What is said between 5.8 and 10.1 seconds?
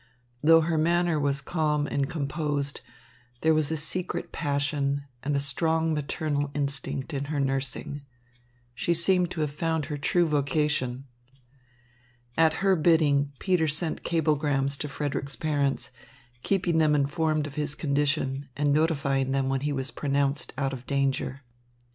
maternal instinct in her nursing. She seemed to have found her